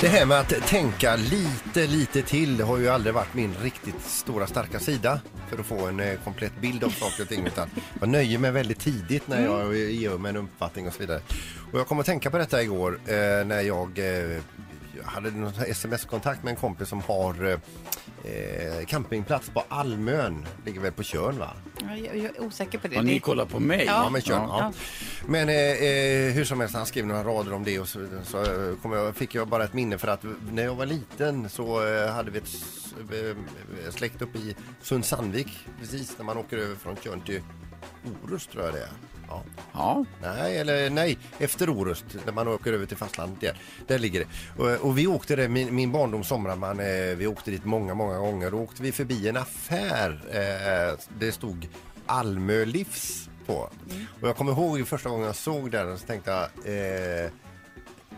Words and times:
Det 0.00 0.08
här 0.08 0.26
med 0.26 0.40
att 0.40 0.48
tänka 0.48 1.16
lite, 1.16 1.86
lite 1.86 2.22
till 2.22 2.60
har 2.60 2.78
ju 2.78 2.88
aldrig 2.88 3.14
varit 3.14 3.34
min 3.34 3.54
riktigt 3.62 4.00
stora 4.00 4.46
starka 4.46 4.78
sida 4.78 5.20
för 5.48 5.58
att 5.58 5.66
få 5.66 5.86
en 5.86 6.00
eh, 6.00 6.18
komplett 6.24 6.60
bild 6.60 6.84
av 6.84 6.88
saker 6.90 7.22
och 7.22 7.28
ting. 7.28 7.46
Utan 7.46 7.70
jag 8.00 8.08
nöjer 8.08 8.38
mig 8.38 8.50
väldigt 8.50 8.80
tidigt 8.80 9.28
när 9.28 9.44
jag 9.44 9.76
ger 9.76 10.18
mig 10.18 10.30
en 10.30 10.36
uppfattning 10.36 10.86
och 10.86 10.92
så 10.92 11.00
vidare. 11.00 11.20
Och 11.72 11.78
jag 11.78 11.86
kom 11.86 12.00
att 12.00 12.06
tänka 12.06 12.30
på 12.30 12.38
detta 12.38 12.62
igår 12.62 13.00
eh, 13.06 13.14
när 13.46 13.60
jag 13.60 13.98
eh, 13.98 14.38
hade 15.04 15.30
någon 15.30 15.52
sms-kontakt 15.66 16.42
med 16.42 16.50
en 16.50 16.56
kompis 16.56 16.88
som 16.88 17.00
har 17.00 17.58
eh, 18.24 18.86
campingplats 18.86 19.50
på 19.50 19.64
Almön. 19.68 20.46
Ligger 20.66 20.80
väl 20.80 20.92
på 20.92 21.02
Tjörn 21.02 21.38
va? 21.38 21.50
Ja, 21.80 21.96
Jag 21.96 22.16
jag 22.16 22.24
är 22.24 22.40
osäker 22.40 22.78
på 22.78 22.88
det. 22.88 22.94
Ja, 22.94 23.02
ni 23.02 23.20
kollar 23.20 23.44
på 23.46 23.60
mig? 23.60 23.84
Ja, 23.86 24.10
men 24.10 24.20
kör. 24.22 24.34
Ja. 24.34 24.56
Ja. 24.58 24.72
Men 25.26 25.48
eh, 25.48 25.54
eh, 25.54 26.32
hur 26.32 26.44
som 26.44 26.60
helst, 26.60 26.74
han 26.74 26.86
skrev 26.86 27.06
några 27.06 27.24
rader 27.24 27.52
om 27.52 27.64
det 27.64 27.78
och 27.80 27.88
så, 27.88 28.06
så 28.24 28.38
eh, 28.42 28.76
kom 28.82 28.92
jag, 28.92 29.16
fick 29.16 29.34
jag 29.34 29.48
bara 29.48 29.64
ett 29.64 29.74
minne 29.74 29.98
för 29.98 30.08
att 30.08 30.24
när 30.52 30.62
jag 30.64 30.74
var 30.74 30.86
liten 30.86 31.48
så 31.48 31.86
eh, 31.86 32.12
hade 32.12 32.30
vi 32.30 32.38
ett 32.38 33.94
släkt 33.94 34.22
uppe 34.22 34.38
i 34.38 34.56
Sund-Sandvik 34.82 35.58
precis 35.80 36.18
när 36.18 36.24
man 36.24 36.38
åker 36.38 36.56
över 36.56 36.76
från 36.76 36.96
Tjörn 36.96 37.20
till 37.20 37.42
Orust 38.24 38.50
tror 38.50 38.64
jag 38.64 38.74
det 38.74 38.80
är. 38.80 38.90
Ja. 39.30 39.42
Ja. 39.72 40.04
Nej, 40.22 40.58
eller 40.58 40.90
nej, 40.90 41.18
efter 41.38 41.70
Orust 41.70 42.04
när 42.26 42.32
man 42.32 42.48
åker 42.48 42.72
över 42.72 42.86
till 42.86 42.96
fastlandet 42.96 43.40
där. 43.40 43.58
Där 43.86 43.98
ligger 43.98 44.20
det. 44.20 44.26
Och, 44.62 44.88
och 44.88 44.98
vi 44.98 45.06
åkte 45.06 45.36
där, 45.36 45.48
min, 45.48 45.74
min 45.74 45.92
barndom 45.92 46.24
somrar 46.24 46.56
man, 46.56 46.80
eh, 46.80 47.16
vi 47.16 47.26
åkte 47.26 47.50
dit 47.50 47.64
många, 47.64 47.94
många 47.94 48.18
gånger. 48.18 48.50
Då 48.50 48.58
åkte 48.58 48.82
vi 48.82 48.92
förbi 48.92 49.28
en 49.28 49.36
affär. 49.36 50.20
Eh, 50.30 50.98
det 51.18 51.32
stod 51.32 51.68
Almö 52.06 52.64
Livs 52.64 53.28
på. 53.46 53.70
Och 54.20 54.28
jag 54.28 54.36
kommer 54.36 54.52
ihåg 54.52 54.88
första 54.88 55.08
gången 55.08 55.26
jag 55.26 55.36
såg 55.36 55.70
den 55.70 55.98
så 55.98 56.06
tänkte 56.06 56.30
jag 56.30 56.42
eh, 56.42 57.30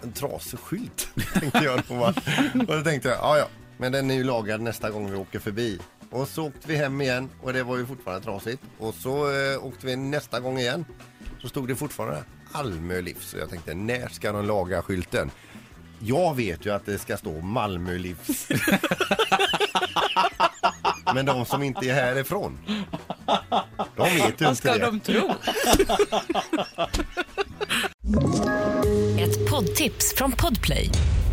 en 0.03 0.13
trasig 0.13 0.59
skylt. 0.59 1.09
tänkte 1.41 1.65
jag 1.65 1.97
va? 1.97 2.15
och 2.55 2.77
då 2.77 2.83
tänkte 2.83 3.09
jag, 3.09 3.19
ja 3.19 3.39
ja, 3.39 3.49
men 3.79 3.93
den 3.93 4.11
är 4.11 4.15
ju 4.15 4.25
lagad 4.25 4.61
nästa 4.61 4.91
gång 4.91 5.11
vi 5.11 5.17
åker 5.17 5.39
förbi. 5.39 5.79
Och 6.13 6.29
så 6.29 6.47
åkte 6.47 6.69
vi 6.69 6.77
hem 6.77 7.01
igen 7.01 7.31
och 7.43 7.53
det 7.53 7.63
var 7.63 7.77
ju 7.77 7.87
fortfarande 7.87 8.25
trasigt. 8.25 8.63
Och 8.79 8.95
så 8.95 9.31
eh, 9.33 9.65
åkte 9.65 9.87
vi 9.87 9.97
nästa 9.97 10.41
gång 10.41 10.59
igen. 10.59 10.85
Så 11.43 11.49
stod 11.49 11.69
det 11.69 11.77
fortfarande 11.77 12.25
Almö 12.53 13.01
Livs. 13.01 13.31
Så 13.31 13.39
jag 13.39 13.51
tänkte, 13.51 13.75
när 13.75 14.09
ska 14.09 14.33
de 14.33 14.47
laga 14.47 14.83
skylten? 14.83 15.31
Jag 15.99 16.37
vet 16.37 16.67
ju 16.67 16.71
att 16.75 16.87
det 16.87 16.99
ska 16.99 17.17
stå 17.17 17.41
Malmö 17.41 17.93
Livs. 17.99 18.49
Men 21.15 21.27
de 21.27 21.45
som 21.45 21.63
inte 21.63 21.87
är 21.91 21.95
härifrån, 21.95 22.59
de 23.97 24.03
vet 24.05 24.41
ju 24.41 24.45
Vad 24.45 24.51
inte 24.51 24.55
ska 24.55 24.73
det. 24.73 24.79
de 24.79 25.01
tro? 25.01 25.31
Ett 29.19 29.51
poddtips 29.51 30.15
från 30.17 30.33
Podplay. 30.33 30.91